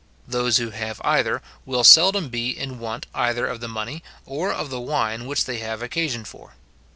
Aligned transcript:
Those 0.27 0.57
who 0.57 0.71
have 0.71 0.99
either, 1.03 1.43
will 1.63 1.83
seldom 1.83 2.29
be 2.29 2.49
in 2.57 2.79
want 2.79 3.05
either 3.13 3.45
of 3.45 3.59
the 3.59 3.67
money, 3.67 4.01
or 4.25 4.51
of 4.51 4.71
the 4.71 4.81
wine 4.81 5.27
which 5.27 5.45
they 5.45 5.59
have 5.59 5.83
occasion 5.83 6.25
for. 6.25 6.55